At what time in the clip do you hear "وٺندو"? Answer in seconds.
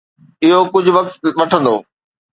1.39-1.75